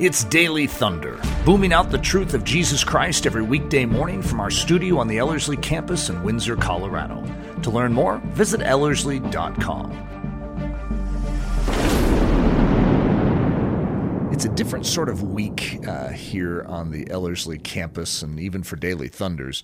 It's 0.00 0.24
Daily 0.24 0.66
Thunder, 0.66 1.20
booming 1.44 1.74
out 1.74 1.90
the 1.90 1.98
truth 1.98 2.32
of 2.32 2.42
Jesus 2.42 2.82
Christ 2.82 3.26
every 3.26 3.42
weekday 3.42 3.84
morning 3.84 4.22
from 4.22 4.40
our 4.40 4.50
studio 4.50 4.96
on 4.96 5.08
the 5.08 5.18
Ellerslie 5.18 5.58
campus 5.58 6.08
in 6.08 6.22
Windsor, 6.22 6.56
Colorado. 6.56 7.22
To 7.60 7.70
learn 7.70 7.92
more, 7.92 8.16
visit 8.28 8.62
Ellerslie.com. 8.62 10.09
It's 14.40 14.46
a 14.46 14.54
different 14.54 14.86
sort 14.86 15.10
of 15.10 15.22
week 15.22 15.86
uh, 15.86 16.08
here 16.08 16.62
on 16.62 16.90
the 16.90 17.10
Ellerslie 17.10 17.58
campus 17.58 18.22
and 18.22 18.40
even 18.40 18.62
for 18.62 18.76
Daily 18.76 19.08
Thunders. 19.08 19.62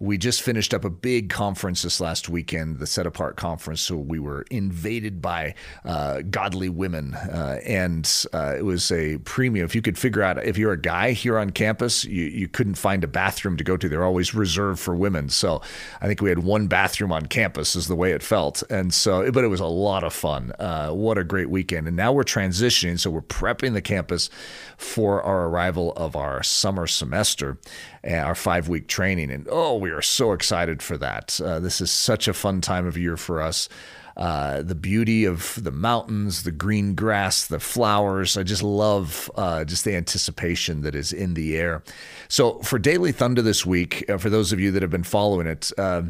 We 0.00 0.18
just 0.18 0.42
finished 0.42 0.74
up 0.74 0.84
a 0.84 0.90
big 0.90 1.30
conference 1.30 1.82
this 1.82 2.00
last 2.00 2.28
weekend, 2.28 2.78
the 2.78 2.86
Set 2.86 3.06
Apart 3.06 3.36
Conference. 3.36 3.80
So 3.80 3.96
we 3.96 4.18
were 4.18 4.44
invaded 4.50 5.22
by 5.22 5.54
uh, 5.84 6.22
godly 6.22 6.68
women, 6.68 7.14
uh, 7.14 7.60
and 7.64 8.10
uh, 8.32 8.54
it 8.58 8.64
was 8.64 8.90
a 8.90 9.18
premium. 9.18 9.64
If 9.64 9.74
you 9.74 9.82
could 9.82 9.96
figure 9.96 10.22
out 10.22 10.44
if 10.44 10.58
you're 10.58 10.72
a 10.72 10.80
guy 10.80 11.12
here 11.12 11.38
on 11.38 11.50
campus, 11.50 12.04
you, 12.04 12.24
you 12.24 12.48
couldn't 12.48 12.74
find 12.74 13.04
a 13.04 13.06
bathroom 13.06 13.56
to 13.56 13.64
go 13.64 13.76
to. 13.76 13.88
They're 13.88 14.04
always 14.04 14.34
reserved 14.34 14.80
for 14.80 14.96
women. 14.96 15.28
So 15.28 15.62
I 16.00 16.06
think 16.08 16.20
we 16.20 16.28
had 16.28 16.40
one 16.40 16.66
bathroom 16.66 17.12
on 17.12 17.26
campus, 17.26 17.76
is 17.76 17.86
the 17.86 17.96
way 17.96 18.12
it 18.12 18.22
felt. 18.22 18.62
And 18.70 18.92
so, 18.92 19.30
but 19.30 19.44
it 19.44 19.48
was 19.48 19.60
a 19.60 19.66
lot 19.66 20.02
of 20.02 20.12
fun. 20.12 20.52
Uh, 20.58 20.90
what 20.90 21.18
a 21.18 21.24
great 21.24 21.50
weekend! 21.50 21.86
And 21.86 21.96
now 21.96 22.12
we're 22.12 22.24
transitioning, 22.24 22.98
so 22.98 23.10
we're 23.10 23.22
prepping 23.22 23.74
the 23.74 23.82
campus 23.82 24.13
for 24.76 25.22
our 25.22 25.46
arrival 25.46 25.92
of 25.92 26.16
our 26.16 26.42
summer 26.42 26.86
semester, 26.86 27.58
uh, 28.06 28.14
our 28.16 28.34
five 28.34 28.68
week 28.68 28.88
training. 28.88 29.30
And 29.30 29.46
oh, 29.50 29.76
we 29.76 29.90
are 29.90 30.02
so 30.02 30.32
excited 30.32 30.82
for 30.82 30.96
that. 30.98 31.40
Uh, 31.40 31.60
this 31.60 31.80
is 31.80 31.90
such 31.90 32.28
a 32.28 32.34
fun 32.34 32.60
time 32.60 32.86
of 32.86 32.96
year 32.96 33.16
for 33.16 33.40
us. 33.40 33.68
Uh, 34.16 34.62
the 34.62 34.76
beauty 34.76 35.24
of 35.24 35.58
the 35.62 35.72
mountains, 35.72 36.44
the 36.44 36.52
green 36.52 36.94
grass, 36.94 37.48
the 37.48 37.58
flowers. 37.58 38.36
I 38.36 38.44
just 38.44 38.62
love 38.62 39.28
uh, 39.34 39.64
just 39.64 39.84
the 39.84 39.96
anticipation 39.96 40.82
that 40.82 40.94
is 40.94 41.12
in 41.12 41.34
the 41.34 41.56
air. 41.56 41.82
So, 42.28 42.60
for 42.60 42.78
Daily 42.78 43.10
Thunder 43.10 43.42
this 43.42 43.66
week, 43.66 44.08
uh, 44.08 44.18
for 44.18 44.30
those 44.30 44.52
of 44.52 44.60
you 44.60 44.70
that 44.70 44.82
have 44.82 44.90
been 44.90 45.02
following 45.02 45.48
it, 45.48 45.72
uh, 45.76 46.02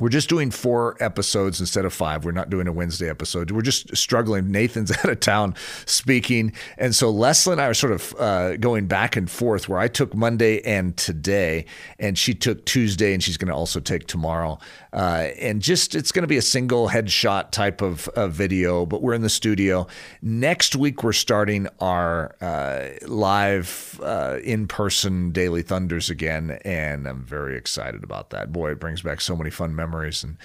we're 0.00 0.08
just 0.08 0.30
doing 0.30 0.50
four 0.50 0.96
episodes 1.00 1.60
instead 1.60 1.84
of 1.84 1.92
five. 1.92 2.24
We're 2.24 2.32
not 2.32 2.48
doing 2.48 2.66
a 2.66 2.72
Wednesday 2.72 3.10
episode. 3.10 3.50
We're 3.50 3.60
just 3.60 3.94
struggling. 3.94 4.50
Nathan's 4.50 4.90
out 4.98 5.10
of 5.10 5.20
town 5.20 5.54
speaking. 5.84 6.54
And 6.78 6.94
so 6.94 7.10
Leslie 7.10 7.52
and 7.52 7.60
I 7.60 7.66
are 7.66 7.74
sort 7.74 7.92
of 7.92 8.14
uh, 8.18 8.56
going 8.56 8.86
back 8.86 9.16
and 9.16 9.30
forth 9.30 9.68
where 9.68 9.78
I 9.78 9.88
took 9.88 10.14
Monday 10.14 10.62
and 10.62 10.96
today, 10.96 11.66
and 11.98 12.16
she 12.16 12.32
took 12.32 12.64
Tuesday, 12.64 13.12
and 13.12 13.22
she's 13.22 13.36
going 13.36 13.50
to 13.50 13.54
also 13.54 13.80
take 13.80 14.06
tomorrow. 14.06 14.58
Uh, 14.94 15.28
and 15.38 15.60
just, 15.60 15.94
it's 15.94 16.10
going 16.10 16.22
to 16.22 16.28
be 16.28 16.38
a 16.38 16.42
single 16.42 16.88
headshot 16.88 17.50
type 17.50 17.82
of, 17.82 18.08
of, 18.08 18.32
video, 18.32 18.86
but 18.86 19.02
we're 19.02 19.12
in 19.12 19.20
the 19.20 19.28
studio. 19.28 19.86
Next 20.22 20.74
week, 20.74 21.02
we're 21.02 21.12
starting 21.12 21.68
our 21.80 22.34
uh, 22.40 22.88
live 23.06 24.00
uh, 24.02 24.38
in 24.42 24.68
person 24.68 25.32
Daily 25.32 25.60
Thunders 25.60 26.08
again. 26.08 26.58
And 26.64 27.06
I'm 27.06 27.22
very 27.22 27.58
excited 27.58 28.02
about 28.04 28.30
that. 28.30 28.52
Boy, 28.52 28.70
it 28.72 28.80
brings 28.80 29.02
back 29.02 29.20
so 29.20 29.36
many 29.36 29.50
fun 29.50 29.74
memories 29.74 29.81
memories. 29.82 30.22
And 30.22 30.36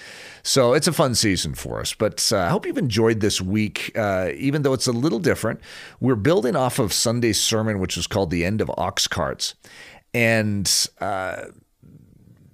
so 0.42 0.72
it's 0.72 0.88
a 0.88 0.92
fun 0.92 1.14
season 1.14 1.54
for 1.54 1.80
us. 1.80 1.94
But 1.94 2.30
uh, 2.32 2.38
I 2.38 2.48
hope 2.48 2.66
you've 2.66 2.78
enjoyed 2.78 3.20
this 3.20 3.40
week, 3.40 3.92
uh, 3.96 4.30
even 4.36 4.62
though 4.62 4.72
it's 4.72 4.86
a 4.86 4.92
little 4.92 5.20
different. 5.20 5.60
We're 6.00 6.16
building 6.16 6.56
off 6.56 6.78
of 6.78 6.92
Sunday's 6.92 7.40
sermon, 7.40 7.78
which 7.78 7.96
was 7.96 8.06
called 8.06 8.30
The 8.30 8.44
End 8.44 8.60
of 8.60 8.70
Ox 8.76 9.06
Carts. 9.06 9.54
And 10.12 10.70
uh, 11.00 11.46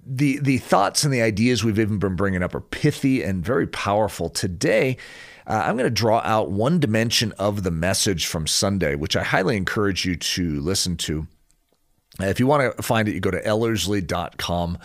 the, 0.05 0.39
the 0.39 0.59
thoughts 0.59 1.03
and 1.03 1.13
the 1.13 1.21
ideas 1.21 1.63
we've 1.63 1.79
even 1.79 1.97
been 1.97 2.15
bringing 2.15 2.43
up 2.43 2.53
are 2.53 2.61
pithy 2.61 3.23
and 3.23 3.43
very 3.43 3.67
powerful. 3.67 4.29
Today, 4.29 4.97
uh, 5.47 5.63
I'm 5.65 5.77
going 5.77 5.89
to 5.89 6.01
draw 6.01 6.21
out 6.23 6.51
one 6.51 6.79
dimension 6.79 7.31
of 7.33 7.63
the 7.63 7.71
message 7.71 8.27
from 8.27 8.47
Sunday, 8.47 8.95
which 8.95 9.15
I 9.15 9.23
highly 9.23 9.57
encourage 9.57 10.05
you 10.05 10.15
to 10.15 10.59
listen 10.61 10.97
to. 10.97 11.27
If 12.19 12.39
you 12.39 12.47
want 12.47 12.75
to 12.75 12.83
find 12.83 13.07
it, 13.07 13.13
you 13.13 13.19
go 13.19 13.31
to 13.31 13.41
ellerslie.com 13.41 14.77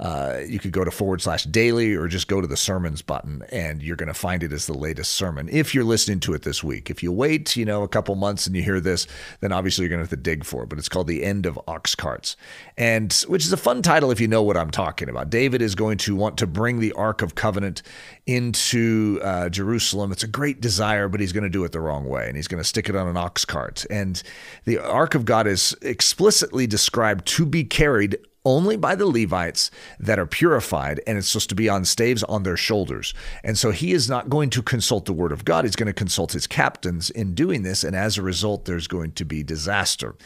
uh, 0.00 0.40
you 0.46 0.58
could 0.58 0.72
go 0.72 0.82
to 0.82 0.90
forward 0.90 1.20
slash 1.20 1.44
daily 1.44 1.94
or 1.94 2.08
just 2.08 2.26
go 2.26 2.40
to 2.40 2.46
the 2.46 2.56
sermons 2.56 3.02
button 3.02 3.42
and 3.52 3.82
you're 3.82 3.96
going 3.96 4.08
to 4.08 4.14
find 4.14 4.42
it 4.42 4.50
as 4.50 4.66
the 4.66 4.72
latest 4.72 5.14
sermon 5.14 5.46
if 5.52 5.74
you're 5.74 5.84
listening 5.84 6.18
to 6.18 6.32
it 6.32 6.42
this 6.42 6.64
week. 6.64 6.88
If 6.88 7.02
you 7.02 7.12
wait, 7.12 7.54
you 7.54 7.66
know, 7.66 7.82
a 7.82 7.88
couple 7.88 8.14
months 8.14 8.46
and 8.46 8.56
you 8.56 8.62
hear 8.62 8.80
this, 8.80 9.06
then 9.40 9.52
obviously 9.52 9.82
you're 9.82 9.90
going 9.90 9.98
to 9.98 10.04
have 10.04 10.10
to 10.10 10.16
dig 10.16 10.44
for 10.44 10.62
it. 10.62 10.70
But 10.70 10.78
it's 10.78 10.88
called 10.88 11.06
The 11.06 11.22
End 11.22 11.44
of 11.44 11.60
Ox 11.68 11.94
Carts, 11.94 12.36
and 12.78 13.12
which 13.28 13.44
is 13.44 13.52
a 13.52 13.58
fun 13.58 13.82
title 13.82 14.10
if 14.10 14.20
you 14.20 14.28
know 14.28 14.42
what 14.42 14.56
I'm 14.56 14.70
talking 14.70 15.10
about. 15.10 15.28
David 15.28 15.60
is 15.60 15.74
going 15.74 15.98
to 15.98 16.16
want 16.16 16.38
to 16.38 16.46
bring 16.46 16.80
the 16.80 16.92
Ark 16.92 17.20
of 17.20 17.34
Covenant 17.34 17.82
into 18.26 19.20
uh, 19.22 19.50
Jerusalem. 19.50 20.12
It's 20.12 20.24
a 20.24 20.28
great 20.28 20.62
desire, 20.62 21.08
but 21.08 21.20
he's 21.20 21.32
going 21.32 21.44
to 21.44 21.50
do 21.50 21.62
it 21.64 21.72
the 21.72 21.80
wrong 21.80 22.08
way 22.08 22.26
and 22.26 22.36
he's 22.36 22.48
going 22.48 22.62
to 22.62 22.68
stick 22.68 22.88
it 22.88 22.96
on 22.96 23.06
an 23.06 23.18
ox 23.18 23.44
cart. 23.44 23.84
And 23.90 24.22
the 24.64 24.78
Ark 24.78 25.14
of 25.14 25.26
God 25.26 25.46
is 25.46 25.76
explicitly 25.82 26.66
described 26.66 27.26
to 27.26 27.44
be 27.44 27.64
carried 27.64 28.16
only 28.44 28.76
by 28.76 28.94
the 28.94 29.06
Levites 29.06 29.70
that 29.98 30.18
are 30.18 30.26
purified, 30.26 31.00
and 31.06 31.18
it's 31.18 31.28
supposed 31.28 31.50
to 31.50 31.54
be 31.54 31.68
on 31.68 31.84
staves 31.84 32.22
on 32.24 32.42
their 32.42 32.56
shoulders. 32.56 33.12
And 33.44 33.58
so 33.58 33.70
he 33.70 33.92
is 33.92 34.08
not 34.08 34.30
going 34.30 34.50
to 34.50 34.62
consult 34.62 35.04
the 35.04 35.12
word 35.12 35.32
of 35.32 35.44
God. 35.44 35.64
He's 35.64 35.76
going 35.76 35.86
to 35.86 35.92
consult 35.92 36.32
his 36.32 36.46
captains 36.46 37.10
in 37.10 37.34
doing 37.34 37.62
this. 37.62 37.84
And 37.84 37.94
as 37.94 38.16
a 38.16 38.22
result, 38.22 38.64
there's 38.64 38.86
going 38.86 39.12
to 39.12 39.24
be 39.24 39.42
disaster. 39.42 40.16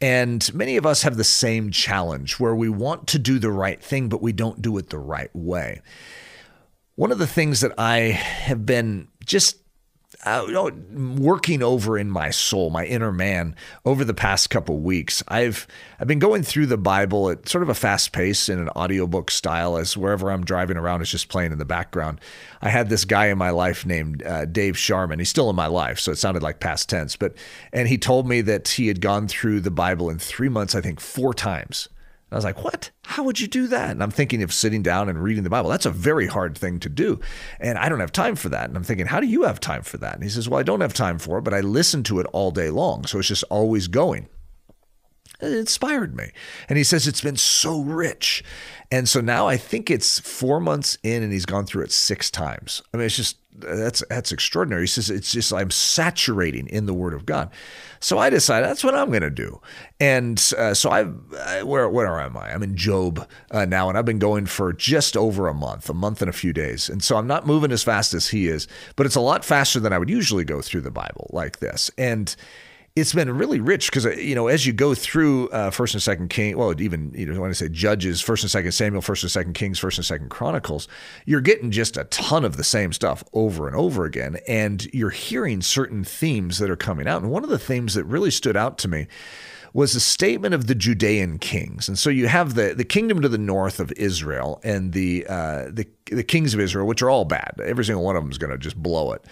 And 0.00 0.52
many 0.54 0.76
of 0.76 0.86
us 0.86 1.02
have 1.02 1.16
the 1.16 1.24
same 1.24 1.70
challenge 1.70 2.38
where 2.38 2.54
we 2.54 2.68
want 2.68 3.08
to 3.08 3.18
do 3.18 3.38
the 3.38 3.50
right 3.50 3.82
thing, 3.82 4.08
but 4.08 4.22
we 4.22 4.32
don't 4.32 4.62
do 4.62 4.78
it 4.78 4.90
the 4.90 4.98
right 4.98 5.34
way. 5.34 5.82
One 6.94 7.12
of 7.12 7.18
the 7.18 7.26
things 7.26 7.60
that 7.60 7.72
I 7.78 7.98
have 7.98 8.66
been 8.66 9.08
just 9.24 9.56
uh, 10.24 10.70
working 10.92 11.62
over 11.62 11.96
in 11.96 12.10
my 12.10 12.30
soul, 12.30 12.70
my 12.70 12.84
inner 12.84 13.12
man, 13.12 13.54
over 13.84 14.04
the 14.04 14.14
past 14.14 14.50
couple 14.50 14.80
weeks. 14.80 15.22
I've 15.28 15.66
I've 16.00 16.08
been 16.08 16.18
going 16.18 16.42
through 16.42 16.66
the 16.66 16.76
Bible 16.76 17.30
at 17.30 17.48
sort 17.48 17.62
of 17.62 17.68
a 17.68 17.74
fast 17.74 18.12
pace 18.12 18.48
in 18.48 18.58
an 18.58 18.68
audiobook 18.70 19.30
style, 19.30 19.76
as 19.76 19.96
wherever 19.96 20.30
I'm 20.30 20.44
driving 20.44 20.76
around, 20.76 21.02
it's 21.02 21.10
just 21.10 21.28
playing 21.28 21.52
in 21.52 21.58
the 21.58 21.64
background. 21.64 22.20
I 22.60 22.68
had 22.68 22.88
this 22.88 23.04
guy 23.04 23.26
in 23.26 23.38
my 23.38 23.50
life 23.50 23.86
named 23.86 24.24
uh, 24.24 24.44
Dave 24.46 24.76
Sharman. 24.76 25.20
He's 25.20 25.30
still 25.30 25.50
in 25.50 25.56
my 25.56 25.68
life, 25.68 26.00
so 26.00 26.10
it 26.10 26.18
sounded 26.18 26.42
like 26.42 26.58
past 26.58 26.88
tense, 26.88 27.14
but 27.14 27.34
and 27.72 27.86
he 27.86 27.96
told 27.96 28.28
me 28.28 28.40
that 28.40 28.66
he 28.68 28.88
had 28.88 29.00
gone 29.00 29.28
through 29.28 29.60
the 29.60 29.70
Bible 29.70 30.10
in 30.10 30.18
three 30.18 30.48
months, 30.48 30.74
I 30.74 30.80
think, 30.80 31.00
four 31.00 31.32
times. 31.32 31.88
I 32.30 32.34
was 32.34 32.44
like, 32.44 32.62
what? 32.62 32.90
How 33.04 33.22
would 33.22 33.40
you 33.40 33.48
do 33.48 33.68
that? 33.68 33.90
And 33.90 34.02
I'm 34.02 34.10
thinking 34.10 34.42
of 34.42 34.52
sitting 34.52 34.82
down 34.82 35.08
and 35.08 35.22
reading 35.22 35.44
the 35.44 35.50
Bible. 35.50 35.70
That's 35.70 35.86
a 35.86 35.90
very 35.90 36.26
hard 36.26 36.58
thing 36.58 36.78
to 36.80 36.88
do. 36.88 37.20
And 37.58 37.78
I 37.78 37.88
don't 37.88 38.00
have 38.00 38.12
time 38.12 38.36
for 38.36 38.50
that. 38.50 38.68
And 38.68 38.76
I'm 38.76 38.84
thinking, 38.84 39.06
how 39.06 39.20
do 39.20 39.26
you 39.26 39.44
have 39.44 39.60
time 39.60 39.82
for 39.82 39.96
that? 39.98 40.14
And 40.14 40.22
he 40.22 40.28
says, 40.28 40.48
well, 40.48 40.60
I 40.60 40.62
don't 40.62 40.82
have 40.82 40.92
time 40.92 41.18
for 41.18 41.38
it, 41.38 41.42
but 41.42 41.54
I 41.54 41.60
listen 41.60 42.02
to 42.04 42.20
it 42.20 42.26
all 42.32 42.50
day 42.50 42.68
long. 42.68 43.06
So 43.06 43.18
it's 43.18 43.28
just 43.28 43.44
always 43.44 43.88
going. 43.88 44.28
It 45.40 45.52
inspired 45.52 46.16
me. 46.16 46.32
And 46.68 46.76
he 46.76 46.84
says 46.84 47.06
it's 47.06 47.20
been 47.20 47.36
so 47.36 47.80
rich. 47.80 48.42
And 48.90 49.08
so 49.08 49.20
now 49.20 49.46
I 49.46 49.56
think 49.56 49.90
it's 49.90 50.18
four 50.18 50.60
months 50.60 50.98
in 51.02 51.22
and 51.22 51.32
he's 51.32 51.46
gone 51.46 51.64
through 51.64 51.84
it 51.84 51.92
six 51.92 52.30
times. 52.30 52.82
I 52.92 52.96
mean, 52.96 53.06
it's 53.06 53.16
just 53.16 53.38
that's 53.60 54.02
that's 54.08 54.32
extraordinary. 54.32 54.82
He 54.82 54.86
says 54.86 55.10
it's 55.10 55.32
just 55.32 55.52
I'm 55.52 55.70
saturating 55.70 56.66
in 56.68 56.86
the 56.86 56.94
Word 56.94 57.14
of 57.14 57.26
God. 57.26 57.50
So 58.00 58.18
I 58.18 58.30
decided 58.30 58.68
that's 58.68 58.84
what 58.84 58.94
I'm 58.94 59.08
going 59.08 59.22
to 59.22 59.30
do. 59.30 59.60
And 60.00 60.38
uh, 60.56 60.74
so 60.74 60.90
I've 60.90 61.14
I, 61.34 61.62
where 61.62 61.88
where 61.88 62.20
am 62.20 62.36
I? 62.36 62.52
I'm 62.52 62.62
in 62.62 62.76
Job 62.76 63.28
uh, 63.50 63.64
now, 63.64 63.88
and 63.88 63.98
I've 63.98 64.04
been 64.04 64.18
going 64.18 64.46
for 64.46 64.72
just 64.72 65.16
over 65.16 65.48
a 65.48 65.54
month, 65.54 65.90
a 65.90 65.94
month 65.94 66.22
and 66.22 66.28
a 66.28 66.32
few 66.32 66.52
days. 66.52 66.88
And 66.88 67.02
so 67.02 67.16
I'm 67.16 67.26
not 67.26 67.46
moving 67.46 67.72
as 67.72 67.82
fast 67.82 68.14
as 68.14 68.28
he 68.28 68.48
is, 68.48 68.68
but 68.96 69.06
it's 69.06 69.16
a 69.16 69.20
lot 69.20 69.44
faster 69.44 69.80
than 69.80 69.92
I 69.92 69.98
would 69.98 70.10
usually 70.10 70.44
go 70.44 70.60
through 70.60 70.82
the 70.82 70.90
Bible 70.90 71.28
like 71.32 71.58
this. 71.58 71.90
And 71.98 72.34
it's 72.96 73.12
been 73.12 73.30
really 73.36 73.60
rich 73.60 73.90
because 73.90 74.06
uh, 74.06 74.10
you 74.10 74.34
know 74.34 74.48
as 74.48 74.66
you 74.66 74.72
go 74.72 74.94
through 74.94 75.48
uh, 75.50 75.70
First 75.70 75.94
and 75.94 76.02
Second 76.02 76.28
King, 76.28 76.56
well, 76.56 76.80
even 76.80 77.12
you 77.14 77.26
know 77.26 77.40
when 77.40 77.50
I 77.50 77.54
say 77.54 77.68
Judges, 77.68 78.20
First 78.20 78.42
and 78.42 78.50
Second 78.50 78.72
Samuel, 78.72 79.02
First 79.02 79.22
and 79.22 79.30
Second 79.30 79.54
Kings, 79.54 79.78
First 79.78 79.98
and 79.98 80.04
Second 80.04 80.30
Chronicles, 80.30 80.88
you're 81.24 81.40
getting 81.40 81.70
just 81.70 81.96
a 81.96 82.04
ton 82.04 82.44
of 82.44 82.56
the 82.56 82.64
same 82.64 82.92
stuff 82.92 83.22
over 83.32 83.66
and 83.66 83.76
over 83.76 84.04
again, 84.04 84.38
and 84.48 84.86
you're 84.92 85.10
hearing 85.10 85.62
certain 85.62 86.04
themes 86.04 86.58
that 86.58 86.70
are 86.70 86.76
coming 86.76 87.06
out. 87.06 87.22
And 87.22 87.30
one 87.30 87.44
of 87.44 87.50
the 87.50 87.58
themes 87.58 87.94
that 87.94 88.04
really 88.04 88.30
stood 88.30 88.56
out 88.56 88.78
to 88.78 88.88
me 88.88 89.06
was 89.74 89.94
a 89.94 90.00
statement 90.00 90.54
of 90.54 90.66
the 90.66 90.74
Judean 90.74 91.38
kings. 91.38 91.88
And 91.88 91.98
so 91.98 92.10
you 92.10 92.26
have 92.26 92.54
the, 92.54 92.74
the 92.74 92.84
kingdom 92.84 93.20
to 93.20 93.28
the 93.28 93.38
north 93.38 93.80
of 93.80 93.92
Israel 93.92 94.60
and 94.64 94.92
the, 94.92 95.26
uh, 95.28 95.66
the, 95.70 95.86
the 96.06 96.24
kings 96.24 96.54
of 96.54 96.60
Israel, 96.60 96.86
which 96.86 97.02
are 97.02 97.10
all 97.10 97.26
bad. 97.26 97.52
Every 97.62 97.84
single 97.84 98.02
one 98.02 98.16
of 98.16 98.22
them 98.22 98.30
is 98.30 98.38
going 98.38 98.50
to 98.50 98.58
just 98.58 98.82
blow 98.82 99.12
it. 99.12 99.24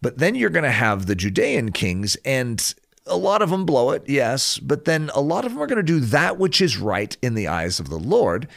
But 0.00 0.18
then 0.18 0.34
you're 0.34 0.50
going 0.50 0.64
to 0.64 0.70
have 0.70 1.06
the 1.06 1.14
Judean 1.14 1.70
kings, 1.72 2.16
and 2.24 2.74
a 3.06 3.16
lot 3.16 3.42
of 3.42 3.50
them 3.50 3.66
blow 3.66 3.90
it, 3.90 4.04
yes, 4.06 4.58
but 4.58 4.84
then 4.84 5.10
a 5.14 5.20
lot 5.20 5.44
of 5.44 5.52
them 5.52 5.62
are 5.62 5.66
going 5.66 5.76
to 5.76 5.82
do 5.82 6.00
that 6.00 6.38
which 6.38 6.60
is 6.60 6.78
right 6.78 7.16
in 7.22 7.34
the 7.34 7.48
eyes 7.48 7.80
of 7.80 7.88
the 7.88 7.98
Lord. 7.98 8.48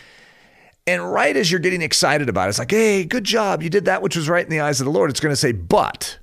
And 0.88 1.12
right 1.12 1.36
as 1.36 1.50
you're 1.50 1.60
getting 1.60 1.82
excited 1.82 2.30
about 2.30 2.48
it, 2.48 2.50
it's 2.50 2.60
like, 2.60 2.72
hey, 2.72 3.06
good 3.06 3.24
job. 3.24 3.64
You 3.64 3.70
did 3.70 3.86
that 3.86 4.02
which 4.04 4.16
was 4.16 4.30
right 4.30 4.46
in 4.46 4.52
the 4.52 4.60
eyes 4.60 4.80
of 4.80 4.86
the 4.86 4.92
Lord. 4.92 5.10
It's 5.10 5.20
going 5.20 5.32
to 5.32 5.36
say, 5.36 5.52
but. 5.52 6.20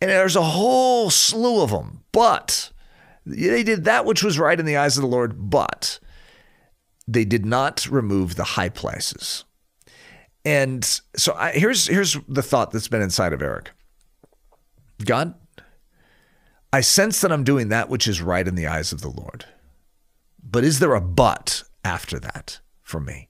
And 0.00 0.10
there's 0.10 0.34
a 0.34 0.42
whole 0.42 1.10
slew 1.10 1.62
of 1.62 1.70
them. 1.70 2.02
But. 2.10 2.72
They 3.24 3.62
did 3.62 3.84
that 3.84 4.04
which 4.04 4.24
was 4.24 4.36
right 4.36 4.58
in 4.58 4.66
the 4.66 4.76
eyes 4.76 4.96
of 4.96 5.02
the 5.02 5.08
Lord, 5.08 5.48
but. 5.48 6.00
They 7.06 7.24
did 7.24 7.46
not 7.46 7.86
remove 7.86 8.34
the 8.34 8.42
high 8.42 8.68
places. 8.68 9.44
And 10.44 10.84
so 11.14 11.34
I, 11.34 11.52
here's 11.52 11.86
here's 11.86 12.16
the 12.28 12.42
thought 12.42 12.72
that's 12.72 12.88
been 12.88 13.02
inside 13.02 13.32
of 13.32 13.42
Eric. 13.42 13.70
God, 15.04 15.34
I 16.72 16.80
sense 16.80 17.20
that 17.20 17.30
I'm 17.30 17.44
doing 17.44 17.68
that 17.68 17.90
which 17.90 18.08
is 18.08 18.22
right 18.22 18.48
in 18.48 18.54
the 18.54 18.66
eyes 18.66 18.92
of 18.92 19.02
the 19.02 19.10
Lord. 19.10 19.44
But 20.42 20.64
is 20.64 20.78
there 20.78 20.94
a 20.94 21.00
but 21.00 21.64
after 21.84 22.18
that 22.20 22.60
for 22.82 22.98
me? 22.98 23.28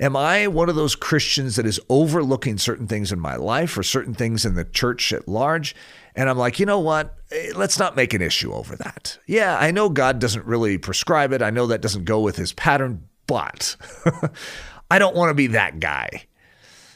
Am 0.00 0.16
I 0.16 0.48
one 0.48 0.68
of 0.68 0.74
those 0.74 0.96
Christians 0.96 1.54
that 1.54 1.66
is 1.66 1.80
overlooking 1.88 2.58
certain 2.58 2.88
things 2.88 3.12
in 3.12 3.20
my 3.20 3.36
life 3.36 3.78
or 3.78 3.84
certain 3.84 4.14
things 4.14 4.44
in 4.44 4.54
the 4.54 4.64
church 4.64 5.12
at 5.12 5.28
large? 5.28 5.76
And 6.16 6.28
I'm 6.28 6.36
like, 6.36 6.58
you 6.58 6.66
know 6.66 6.80
what? 6.80 7.14
Eh, 7.30 7.52
let's 7.54 7.78
not 7.78 7.94
make 7.94 8.12
an 8.12 8.20
issue 8.20 8.52
over 8.52 8.74
that. 8.76 9.18
Yeah, 9.26 9.56
I 9.56 9.70
know 9.70 9.88
God 9.88 10.18
doesn't 10.18 10.44
really 10.44 10.78
prescribe 10.78 11.32
it. 11.32 11.42
I 11.42 11.50
know 11.50 11.68
that 11.68 11.80
doesn't 11.80 12.04
go 12.04 12.20
with 12.20 12.34
his 12.34 12.52
pattern, 12.52 13.04
but 13.28 13.76
I 14.90 14.98
don't 14.98 15.14
want 15.14 15.30
to 15.30 15.34
be 15.34 15.46
that 15.48 15.78
guy. 15.78 16.26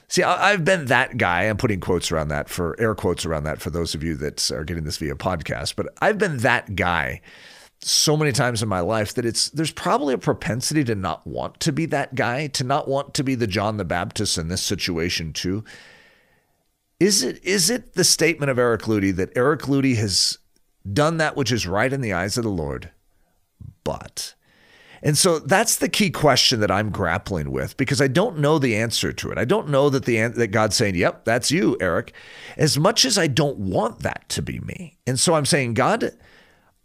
See, 0.08 0.22
I've 0.22 0.64
been 0.64 0.86
that 0.86 1.18
guy. 1.18 1.42
I'm 1.44 1.58
putting 1.58 1.80
quotes 1.80 2.10
around 2.10 2.28
that 2.28 2.48
for 2.48 2.74
air 2.80 2.94
quotes 2.94 3.26
around 3.26 3.44
that 3.44 3.60
for 3.60 3.68
those 3.68 3.94
of 3.94 4.02
you 4.02 4.14
that 4.16 4.50
are 4.50 4.64
getting 4.64 4.84
this 4.84 4.96
via 4.96 5.14
podcast, 5.14 5.76
but 5.76 5.88
I've 6.00 6.16
been 6.16 6.38
that 6.38 6.74
guy 6.74 7.20
so 7.80 8.16
many 8.16 8.32
times 8.32 8.62
in 8.62 8.68
my 8.68 8.80
life 8.80 9.14
that 9.14 9.26
it's 9.26 9.50
there's 9.50 9.70
probably 9.70 10.14
a 10.14 10.18
propensity 10.18 10.82
to 10.84 10.94
not 10.94 11.26
want 11.26 11.60
to 11.60 11.72
be 11.72 11.86
that 11.86 12.14
guy, 12.14 12.46
to 12.48 12.64
not 12.64 12.88
want 12.88 13.14
to 13.14 13.22
be 13.22 13.34
the 13.34 13.46
John 13.46 13.76
the 13.76 13.84
Baptist 13.84 14.38
in 14.38 14.48
this 14.48 14.62
situation 14.62 15.32
too. 15.32 15.62
Is 16.98 17.22
it 17.22 17.44
is 17.44 17.68
it 17.70 17.94
the 17.94 18.02
statement 18.02 18.50
of 18.50 18.58
Eric 18.58 18.82
Ludy 18.82 19.14
that 19.14 19.36
Eric 19.36 19.62
Ludy 19.62 19.96
has 19.96 20.38
done 20.90 21.18
that 21.18 21.36
which 21.36 21.52
is 21.52 21.66
right 21.66 21.92
in 21.92 22.00
the 22.00 22.14
eyes 22.14 22.36
of 22.36 22.44
the 22.44 22.50
Lord, 22.50 22.90
but 23.84 24.34
and 25.02 25.16
so 25.16 25.38
that's 25.38 25.76
the 25.76 25.88
key 25.88 26.10
question 26.10 26.60
that 26.60 26.70
I'm 26.70 26.90
grappling 26.90 27.50
with 27.50 27.76
because 27.76 28.00
I 28.00 28.08
don't 28.08 28.38
know 28.38 28.58
the 28.58 28.76
answer 28.76 29.12
to 29.12 29.30
it. 29.30 29.38
I 29.38 29.44
don't 29.44 29.68
know 29.68 29.90
that 29.90 30.04
the 30.04 30.28
that 30.28 30.48
God's 30.48 30.76
saying, 30.76 30.94
"Yep, 30.96 31.24
that's 31.24 31.50
you, 31.50 31.76
Eric," 31.80 32.12
as 32.56 32.78
much 32.78 33.04
as 33.04 33.18
I 33.18 33.26
don't 33.26 33.58
want 33.58 34.00
that 34.00 34.28
to 34.30 34.42
be 34.42 34.60
me. 34.60 34.98
And 35.06 35.18
so 35.18 35.34
I'm 35.34 35.46
saying, 35.46 35.74
God, 35.74 36.12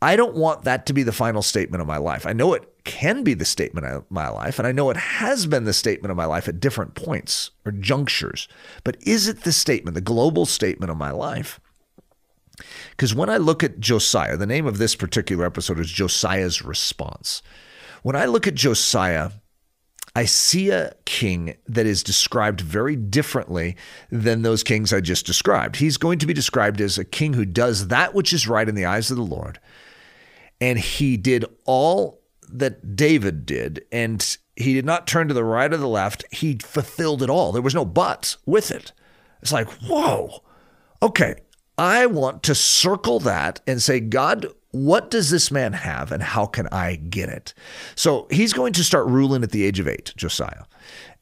I 0.01 0.15
don't 0.15 0.35
want 0.35 0.63
that 0.63 0.85
to 0.87 0.93
be 0.93 1.03
the 1.03 1.13
final 1.13 1.41
statement 1.41 1.79
of 1.81 1.87
my 1.87 1.97
life. 1.97 2.25
I 2.25 2.33
know 2.33 2.53
it 2.53 2.69
can 2.83 3.23
be 3.23 3.33
the 3.33 3.45
statement 3.45 3.87
of 3.87 4.03
my 4.09 4.27
life, 4.27 4.59
and 4.59 4.67
I 4.67 4.73
know 4.73 4.89
it 4.89 4.97
has 4.97 5.45
been 5.45 5.63
the 5.63 5.73
statement 5.73 6.11
of 6.11 6.17
my 6.17 6.25
life 6.25 6.49
at 6.49 6.59
different 6.59 6.95
points 6.95 7.51
or 7.65 7.71
junctures. 7.71 8.49
But 8.83 8.97
is 9.01 9.29
it 9.29 9.43
the 9.43 9.53
statement, 9.53 9.95
the 9.95 10.01
global 10.01 10.45
statement 10.45 10.91
of 10.91 10.97
my 10.97 11.11
life? 11.11 11.61
Because 12.91 13.15
when 13.15 13.29
I 13.29 13.37
look 13.37 13.63
at 13.63 13.79
Josiah, 13.79 14.37
the 14.37 14.45
name 14.45 14.67
of 14.67 14.77
this 14.77 14.95
particular 14.95 15.45
episode 15.45 15.79
is 15.79 15.89
Josiah's 15.89 16.61
Response. 16.61 17.41
When 18.03 18.15
I 18.15 18.25
look 18.25 18.47
at 18.47 18.55
Josiah, 18.55 19.31
I 20.15 20.25
see 20.25 20.69
a 20.69 20.93
king 21.05 21.55
that 21.67 21.85
is 21.85 22.03
described 22.03 22.61
very 22.61 22.95
differently 22.95 23.75
than 24.11 24.41
those 24.41 24.61
kings 24.61 24.93
I 24.93 25.01
just 25.01 25.25
described. 25.25 25.77
He's 25.77 25.97
going 25.97 26.19
to 26.19 26.27
be 26.27 26.33
described 26.33 26.79
as 26.81 26.97
a 26.97 27.05
king 27.05 27.33
who 27.33 27.45
does 27.45 27.87
that 27.87 28.13
which 28.13 28.31
is 28.31 28.47
right 28.47 28.69
in 28.69 28.75
the 28.75 28.85
eyes 28.85 29.09
of 29.09 29.17
the 29.17 29.23
Lord. 29.23 29.59
And 30.61 30.77
he 30.77 31.17
did 31.17 31.45
all 31.65 32.21
that 32.49 32.95
David 32.95 33.45
did, 33.45 33.85
and 33.91 34.37
he 34.55 34.73
did 34.73 34.85
not 34.85 35.07
turn 35.07 35.29
to 35.29 35.33
the 35.33 35.43
right 35.43 35.73
or 35.73 35.77
the 35.77 35.87
left. 35.87 36.25
He 36.31 36.57
fulfilled 36.57 37.23
it 37.23 37.29
all. 37.29 37.51
There 37.51 37.61
was 37.61 37.73
no 37.73 37.85
buts 37.85 38.37
with 38.45 38.69
it. 38.69 38.91
It's 39.41 39.51
like, 39.51 39.69
whoa, 39.81 40.43
okay, 41.01 41.35
I 41.77 42.05
want 42.05 42.43
to 42.43 42.53
circle 42.53 43.19
that 43.21 43.61
and 43.65 43.81
say, 43.81 43.99
God, 43.99 44.47
what 44.73 45.11
does 45.11 45.29
this 45.29 45.51
man 45.51 45.71
have 45.73 46.11
and 46.11 46.23
how 46.23 46.47
can 46.47 46.67
I 46.71 46.95
get 46.95 47.29
it? 47.29 47.53
So 47.95 48.27
he's 48.31 48.53
going 48.53 48.73
to 48.73 48.83
start 48.83 49.05
ruling 49.05 49.43
at 49.43 49.51
the 49.51 49.63
age 49.63 49.79
of 49.79 49.87
eight, 49.87 50.13
Josiah. 50.17 50.63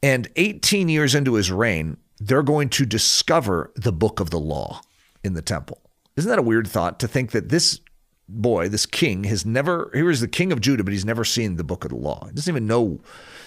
And 0.02 0.26
18 0.36 0.88
years 0.88 1.14
into 1.14 1.34
his 1.34 1.52
reign, 1.52 1.98
they're 2.18 2.42
going 2.42 2.70
to 2.70 2.86
discover 2.86 3.70
the 3.76 3.92
book 3.92 4.20
of 4.20 4.30
the 4.30 4.40
law 4.40 4.80
in 5.22 5.34
the 5.34 5.42
temple. 5.42 5.82
Isn't 6.16 6.30
that 6.30 6.38
a 6.38 6.42
weird 6.42 6.66
thought 6.66 6.98
to 7.00 7.08
think 7.08 7.32
that 7.32 7.50
this 7.50 7.80
boy, 8.26 8.70
this 8.70 8.86
king, 8.86 9.24
has 9.24 9.44
never, 9.44 9.90
here 9.92 10.08
is 10.08 10.20
the 10.20 10.28
king 10.28 10.50
of 10.50 10.62
Judah, 10.62 10.82
but 10.82 10.94
he's 10.94 11.04
never 11.04 11.24
seen 11.24 11.56
the 11.56 11.64
book 11.64 11.84
of 11.84 11.90
the 11.90 11.96
law. 11.96 12.24
He 12.28 12.34
doesn't 12.34 12.50
even 12.50 12.66
know 12.66 13.00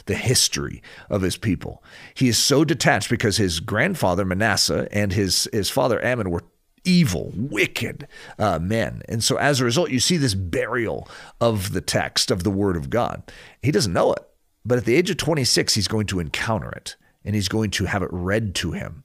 the 0.06 0.14
history 0.14 0.84
of 1.10 1.24
his 1.24 1.36
people. 1.36 1.84
He 2.14 2.28
is 2.28 2.38
so 2.38 2.64
detached 2.64 3.10
because 3.10 3.38
his 3.38 3.60
grandfather 3.60 4.24
Manasseh 4.24 4.88
and 4.92 5.14
his, 5.14 5.50
his 5.52 5.72
father 5.72 6.04
Amon 6.06 6.30
were 6.30 6.44
evil, 6.86 7.32
wicked 7.36 8.08
uh, 8.40 8.60
men. 8.60 9.02
And 9.10 9.24
so 9.24 9.38
as 9.38 9.60
a 9.60 9.66
result, 9.66 9.92
you 9.92 10.00
see 10.00 10.18
this 10.18 10.34
burial 10.34 11.08
of 11.42 11.74
the 11.74 11.82
text 11.82 12.32
of 12.32 12.44
the 12.44 12.52
Word 12.52 12.78
of 12.78 12.90
God. 12.90 13.24
He 13.62 13.72
doesn't 13.72 13.94
know 13.94 14.14
it, 14.14 14.24
but 14.66 14.78
at 14.78 14.86
the 14.86 14.96
age 14.96 15.10
of 15.10 15.18
26, 15.18 15.74
he's 15.74 15.88
going 15.88 16.08
to 16.08 16.20
encounter 16.20 16.70
it 16.70 16.96
and 17.24 17.36
he's 17.36 17.48
going 17.48 17.72
to 17.72 17.86
have 17.86 18.04
it 18.04 18.10
read 18.12 18.56
to 18.56 18.72
him. 18.72 19.04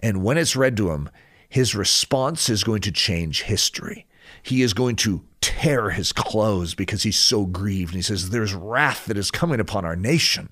And 0.00 0.22
when 0.22 0.38
it's 0.38 0.54
read 0.54 0.76
to 0.76 0.90
him, 0.90 1.08
his 1.48 1.74
response 1.74 2.48
is 2.48 2.64
going 2.64 2.82
to 2.82 2.92
change 2.92 3.42
history. 3.42 4.06
He 4.42 4.62
is 4.62 4.74
going 4.74 4.96
to 4.96 5.24
tear 5.40 5.90
his 5.90 6.12
clothes 6.12 6.74
because 6.74 7.02
he's 7.02 7.18
so 7.18 7.46
grieved. 7.46 7.92
And 7.92 7.96
he 7.96 8.02
says, 8.02 8.30
There's 8.30 8.54
wrath 8.54 9.06
that 9.06 9.16
is 9.16 9.30
coming 9.30 9.60
upon 9.60 9.84
our 9.84 9.96
nation. 9.96 10.50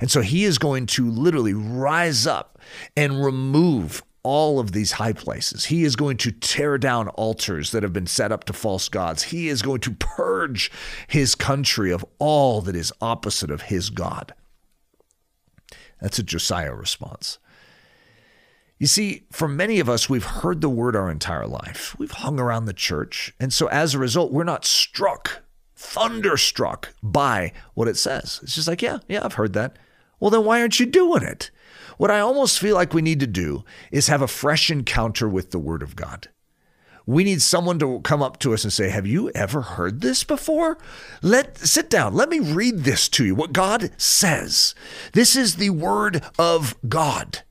And 0.00 0.10
so 0.10 0.22
he 0.22 0.44
is 0.44 0.58
going 0.58 0.86
to 0.86 1.10
literally 1.10 1.52
rise 1.52 2.26
up 2.26 2.58
and 2.96 3.22
remove 3.22 4.02
all 4.22 4.58
of 4.58 4.72
these 4.72 4.92
high 4.92 5.12
places. 5.12 5.66
He 5.66 5.84
is 5.84 5.96
going 5.96 6.16
to 6.18 6.30
tear 6.30 6.78
down 6.78 7.08
altars 7.08 7.72
that 7.72 7.82
have 7.82 7.92
been 7.92 8.06
set 8.06 8.32
up 8.32 8.44
to 8.44 8.52
false 8.52 8.88
gods. 8.88 9.24
He 9.24 9.48
is 9.48 9.62
going 9.62 9.80
to 9.80 9.92
purge 9.92 10.70
his 11.08 11.34
country 11.34 11.90
of 11.90 12.04
all 12.18 12.60
that 12.62 12.76
is 12.76 12.92
opposite 13.00 13.50
of 13.50 13.62
his 13.62 13.90
God. 13.90 14.34
That's 16.00 16.18
a 16.18 16.22
Josiah 16.22 16.74
response. 16.74 17.38
You 18.78 18.86
see, 18.86 19.26
for 19.30 19.46
many 19.46 19.78
of 19.78 19.90
us, 19.90 20.08
we've 20.08 20.24
heard 20.24 20.62
the 20.62 20.70
word 20.70 20.96
our 20.96 21.10
entire 21.10 21.46
life. 21.46 21.94
We've 21.98 22.10
hung 22.10 22.40
around 22.40 22.64
the 22.64 22.72
church. 22.72 23.34
And 23.38 23.52
so 23.52 23.66
as 23.68 23.94
a 23.94 23.98
result, 23.98 24.32
we're 24.32 24.42
not 24.42 24.64
struck, 24.64 25.42
thunderstruck 25.76 26.94
by 27.02 27.52
what 27.74 27.88
it 27.88 27.98
says. 27.98 28.40
It's 28.42 28.54
just 28.54 28.68
like, 28.68 28.80
yeah, 28.80 29.00
yeah, 29.06 29.22
I've 29.22 29.34
heard 29.34 29.52
that. 29.52 29.76
Well, 30.18 30.30
then 30.30 30.46
why 30.46 30.60
aren't 30.60 30.80
you 30.80 30.86
doing 30.86 31.22
it? 31.22 31.50
What 31.98 32.10
I 32.10 32.20
almost 32.20 32.58
feel 32.58 32.74
like 32.74 32.94
we 32.94 33.02
need 33.02 33.20
to 33.20 33.26
do 33.26 33.64
is 33.90 34.08
have 34.08 34.22
a 34.22 34.28
fresh 34.28 34.70
encounter 34.70 35.28
with 35.28 35.50
the 35.50 35.58
Word 35.58 35.82
of 35.82 35.96
God. 35.96 36.28
We 37.06 37.24
need 37.24 37.42
someone 37.42 37.78
to 37.80 38.00
come 38.00 38.22
up 38.22 38.38
to 38.40 38.54
us 38.54 38.62
and 38.64 38.72
say, 38.72 38.88
Have 38.88 39.06
you 39.06 39.30
ever 39.30 39.62
heard 39.62 40.00
this 40.00 40.22
before? 40.22 40.78
Let 41.22 41.58
sit 41.58 41.90
down. 41.90 42.14
Let 42.14 42.28
me 42.28 42.38
read 42.38 42.80
this 42.80 43.08
to 43.10 43.24
you. 43.24 43.34
What 43.34 43.52
God 43.52 43.90
says. 43.96 44.74
This 45.12 45.34
is 45.34 45.56
the 45.56 45.70
word 45.70 46.22
of 46.38 46.76
God. 46.88 47.42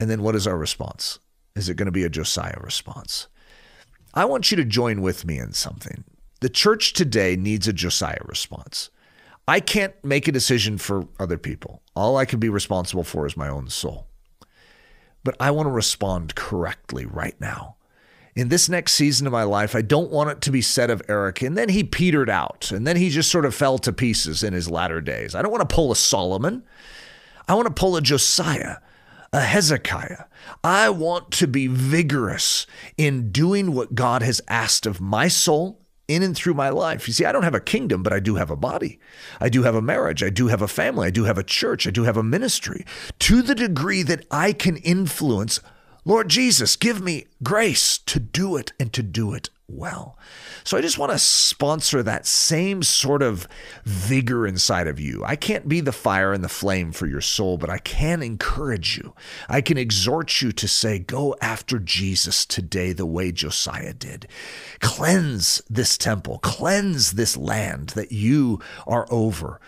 And 0.00 0.08
then 0.08 0.22
what 0.22 0.34
is 0.34 0.46
our 0.46 0.56
response? 0.56 1.18
Is 1.54 1.68
it 1.68 1.76
going 1.76 1.86
to 1.86 1.92
be 1.92 2.04
a 2.04 2.08
Josiah 2.08 2.58
response? 2.60 3.26
I 4.14 4.24
want 4.24 4.50
you 4.50 4.56
to 4.56 4.64
join 4.64 5.02
with 5.02 5.24
me 5.24 5.38
in 5.38 5.52
something. 5.52 6.04
The 6.40 6.48
church 6.48 6.92
today 6.92 7.36
needs 7.36 7.66
a 7.66 7.72
Josiah 7.72 8.22
response. 8.24 8.90
I 9.48 9.60
can't 9.60 9.94
make 10.04 10.28
a 10.28 10.32
decision 10.32 10.76
for 10.76 11.08
other 11.18 11.38
people. 11.38 11.80
All 11.96 12.18
I 12.18 12.26
can 12.26 12.38
be 12.38 12.50
responsible 12.50 13.02
for 13.02 13.26
is 13.26 13.34
my 13.34 13.48
own 13.48 13.70
soul. 13.70 14.06
But 15.24 15.36
I 15.40 15.50
want 15.52 15.66
to 15.68 15.72
respond 15.72 16.34
correctly 16.34 17.06
right 17.06 17.34
now. 17.40 17.76
In 18.36 18.50
this 18.50 18.68
next 18.68 18.92
season 18.92 19.26
of 19.26 19.32
my 19.32 19.44
life, 19.44 19.74
I 19.74 19.80
don't 19.80 20.10
want 20.10 20.28
it 20.28 20.42
to 20.42 20.50
be 20.50 20.60
said 20.60 20.90
of 20.90 21.00
Eric, 21.08 21.40
and 21.40 21.56
then 21.56 21.70
he 21.70 21.82
petered 21.82 22.28
out, 22.28 22.70
and 22.70 22.86
then 22.86 22.96
he 22.96 23.08
just 23.08 23.30
sort 23.30 23.46
of 23.46 23.54
fell 23.54 23.78
to 23.78 23.92
pieces 23.92 24.42
in 24.42 24.52
his 24.52 24.70
latter 24.70 25.00
days. 25.00 25.34
I 25.34 25.40
don't 25.40 25.50
want 25.50 25.66
to 25.66 25.74
pull 25.74 25.90
a 25.90 25.96
Solomon. 25.96 26.62
I 27.48 27.54
want 27.54 27.66
to 27.68 27.74
pull 27.74 27.96
a 27.96 28.02
Josiah, 28.02 28.76
a 29.32 29.40
Hezekiah. 29.40 30.24
I 30.62 30.90
want 30.90 31.30
to 31.32 31.48
be 31.48 31.68
vigorous 31.68 32.66
in 32.98 33.32
doing 33.32 33.72
what 33.72 33.94
God 33.94 34.22
has 34.22 34.42
asked 34.46 34.84
of 34.84 35.00
my 35.00 35.26
soul 35.26 35.80
in 36.08 36.22
and 36.22 36.34
through 36.34 36.54
my 36.54 36.70
life. 36.70 37.06
You 37.06 37.14
see, 37.14 37.26
I 37.26 37.32
don't 37.32 37.42
have 37.44 37.54
a 37.54 37.60
kingdom, 37.60 38.02
but 38.02 38.12
I 38.12 38.18
do 38.18 38.36
have 38.36 38.50
a 38.50 38.56
body. 38.56 38.98
I 39.40 39.48
do 39.48 39.62
have 39.62 39.74
a 39.74 39.82
marriage. 39.82 40.22
I 40.22 40.30
do 40.30 40.48
have 40.48 40.62
a 40.62 40.68
family. 40.68 41.06
I 41.06 41.10
do 41.10 41.24
have 41.24 41.38
a 41.38 41.44
church. 41.44 41.86
I 41.86 41.90
do 41.90 42.04
have 42.04 42.16
a 42.16 42.22
ministry. 42.22 42.84
To 43.20 43.42
the 43.42 43.54
degree 43.54 44.02
that 44.02 44.26
I 44.30 44.52
can 44.52 44.78
influence, 44.78 45.60
Lord 46.04 46.28
Jesus, 46.28 46.76
give 46.76 47.02
me 47.02 47.26
grace 47.42 47.98
to 47.98 48.18
do 48.18 48.56
it 48.56 48.72
and 48.80 48.92
to 48.94 49.02
do 49.02 49.34
it 49.34 49.50
well. 49.68 50.18
So 50.64 50.76
I 50.76 50.80
just 50.80 50.98
want 50.98 51.12
to 51.12 51.18
sponsor 51.18 52.02
that 52.02 52.26
same 52.26 52.82
sort 52.82 53.22
of 53.22 53.46
vigor 53.84 54.46
inside 54.46 54.86
of 54.86 54.98
you. 54.98 55.22
I 55.24 55.36
can't 55.36 55.68
be 55.68 55.80
the 55.80 55.92
fire 55.92 56.32
and 56.32 56.42
the 56.42 56.48
flame 56.48 56.92
for 56.92 57.06
your 57.06 57.20
soul, 57.20 57.58
but 57.58 57.70
I 57.70 57.78
can 57.78 58.22
encourage 58.22 58.96
you. 58.96 59.14
I 59.48 59.60
can 59.60 59.78
exhort 59.78 60.40
you 60.40 60.52
to 60.52 60.68
say, 60.68 60.98
Go 60.98 61.36
after 61.40 61.78
Jesus 61.78 62.46
today 62.46 62.92
the 62.92 63.06
way 63.06 63.30
Josiah 63.30 63.94
did. 63.94 64.26
Cleanse 64.80 65.62
this 65.68 65.98
temple, 65.98 66.38
cleanse 66.38 67.12
this 67.12 67.36
land 67.36 67.90
that 67.90 68.12
you 68.12 68.60
are 68.86 69.06
over 69.10 69.60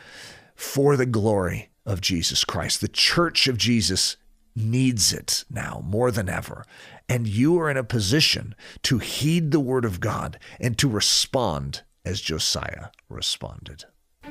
for 0.55 0.97
the 0.97 1.07
glory 1.07 1.71
of 1.87 2.01
Jesus 2.01 2.45
Christ. 2.45 2.81
The 2.81 2.89
church 2.89 3.49
of 3.49 3.59
Jesus 3.59 4.17
needs 4.55 5.13
it 5.13 5.45
now 5.51 5.83
more 5.85 6.11
than 6.11 6.29
ever. 6.29 6.65
And 7.09 7.27
you 7.27 7.59
are 7.59 7.71
in 7.71 7.77
a 7.77 7.85
position 7.85 8.55
to 8.83 8.99
heed 8.99 9.51
the 9.51 9.61
word 9.61 9.85
of 9.85 10.01
God 10.01 10.39
and 10.59 10.79
to 10.79 10.89
respond 10.89 11.83
as 12.05 12.21
Josiah 12.21 12.89
responded. 13.09 13.85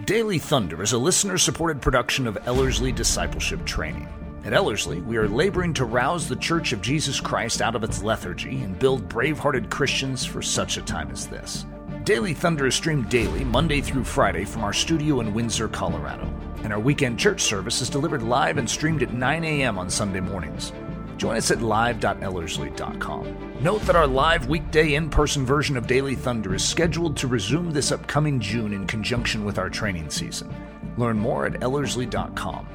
Daily 0.06 0.40
Thunder 0.40 0.82
is 0.82 0.94
a 0.94 0.98
listener 0.98 1.38
supported 1.38 1.82
production 1.82 2.28
of 2.28 2.38
Ellerslie 2.48 2.92
Discipleship 2.92 3.66
Training. 3.66 4.08
At 4.46 4.54
Ellerslie, 4.54 5.02
we 5.02 5.18
are 5.18 5.28
laboring 5.28 5.74
to 5.74 5.86
rouse 5.86 6.30
the 6.30 6.36
Church 6.38 6.72
of 6.72 6.82
Jesus 6.82 7.20
Christ 7.20 7.62
out 7.62 7.76
of 7.76 7.84
its 7.84 8.02
lethargy 8.02 8.62
and 8.62 8.80
build 8.80 9.10
brave 9.10 9.38
hearted 9.38 9.70
Christians 9.70 10.26
for 10.26 10.42
such 10.42 10.78
a 10.78 10.82
time 10.82 11.12
as 11.12 11.28
this. 11.28 11.66
Daily 12.10 12.34
Thunder 12.34 12.66
is 12.66 12.74
streamed 12.74 13.08
daily, 13.08 13.44
Monday 13.44 13.82
through 13.82 14.04
Friday, 14.04 14.44
from 14.44 14.64
our 14.64 14.74
studio 14.74 15.20
in 15.20 15.32
Windsor, 15.32 15.68
Colorado. 15.68 16.28
And 16.64 16.74
our 16.74 16.80
weekend 16.80 17.20
church 17.20 17.40
service 17.40 17.82
is 17.82 17.90
delivered 17.90 18.24
live 18.24 18.58
and 18.58 18.68
streamed 18.68 19.04
at 19.04 19.14
9 19.14 19.44
a.m. 19.44 19.78
on 19.78 19.92
Sunday 19.92 20.20
mornings. 20.20 20.74
Join 21.18 21.38
us 21.38 21.52
at 21.52 21.62
live.ellerslie.com. 21.62 23.58
Note 23.62 23.82
that 23.84 23.96
our 23.96 24.08
live 24.08 24.48
weekday 24.48 24.96
in 24.96 25.12
person 25.12 25.46
version 25.46 25.78
of 25.78 25.86
Daily 25.86 26.16
Thunder 26.16 26.56
is 26.56 26.68
scheduled 26.68 27.16
to 27.18 27.28
resume 27.28 27.70
this 27.70 27.92
upcoming 27.92 28.40
June 28.40 28.74
in 28.74 28.88
conjunction 28.88 29.46
with 29.46 29.60
our 29.60 29.70
training 29.70 30.10
season. 30.10 30.52
Learn 30.98 31.20
more 31.20 31.46
at 31.46 31.60
ellerslie.com. 31.62 32.68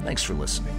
Thanks 0.00 0.22
for 0.22 0.34
listening. 0.34 0.76